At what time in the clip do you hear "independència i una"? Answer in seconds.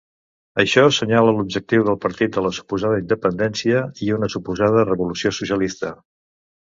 3.03-4.31